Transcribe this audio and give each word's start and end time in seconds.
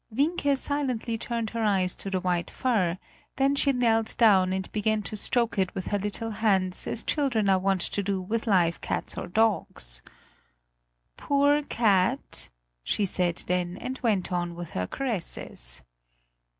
Wienke 0.09 0.57
silently 0.57 1.15
turned 1.15 1.51
her 1.51 1.63
eyes 1.63 1.95
to 1.95 2.09
the 2.09 2.19
white 2.19 2.49
fur; 2.49 2.97
then 3.35 3.53
she 3.55 3.71
knelt 3.71 4.15
down 4.17 4.51
and 4.51 4.71
began 4.71 5.03
to 5.03 5.15
stroke 5.15 5.59
it 5.59 5.75
with 5.75 5.89
her 5.89 5.99
little 5.99 6.31
hands 6.31 6.87
as 6.87 7.03
children 7.03 7.47
are 7.47 7.59
wont 7.59 7.81
to 7.81 8.01
do 8.01 8.19
with 8.19 8.47
live 8.47 8.81
cats 8.81 9.15
or 9.15 9.27
dogs. 9.27 10.01
"Poor 11.17 11.61
cat!" 11.61 12.49
she 12.83 13.05
said 13.05 13.43
then 13.45 13.77
and 13.77 13.99
went 14.01 14.31
on 14.33 14.55
with 14.55 14.71
her 14.71 14.87
caresses. 14.87 15.83